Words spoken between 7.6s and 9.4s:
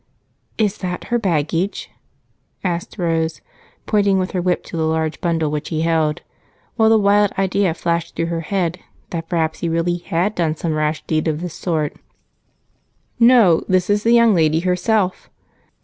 flashed through her head that